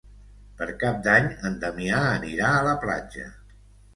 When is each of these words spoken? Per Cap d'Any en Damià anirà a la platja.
Per 0.61 0.67
Cap 0.83 0.97
d'Any 1.07 1.27
en 1.49 1.59
Damià 1.65 2.01
anirà 2.15 2.49
a 2.57 2.65
la 2.69 2.75
platja. 2.87 3.29